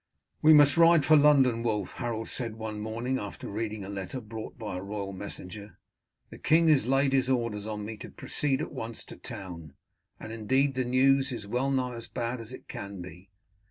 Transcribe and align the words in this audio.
"We 0.41 0.51
must 0.51 0.77
ride 0.77 1.05
for 1.05 1.15
London, 1.15 1.61
Wulf," 1.61 1.97
Harold 1.97 2.27
said 2.27 2.55
one 2.55 2.79
morning 2.79 3.19
after 3.19 3.47
reading 3.47 3.85
a 3.85 3.87
letter 3.87 4.19
brought 4.19 4.57
by 4.57 4.77
a 4.77 4.81
royal 4.81 5.13
messenger. 5.13 5.77
"The 6.31 6.39
king 6.39 6.69
has 6.69 6.87
laid 6.87 7.13
his 7.13 7.29
orders 7.29 7.67
on 7.67 7.85
me 7.85 7.97
to 7.97 8.09
proceed 8.09 8.61
at 8.63 8.71
once 8.73 9.03
to 9.03 9.15
town, 9.15 9.73
and 10.19 10.31
indeed 10.31 10.73
the 10.73 10.85
news 10.85 11.31
is 11.31 11.45
well 11.45 11.69
nigh 11.69 11.93
as 11.93 12.07
bad 12.07 12.39
as 12.41 12.55
can 12.67 13.03
be. 13.03 13.29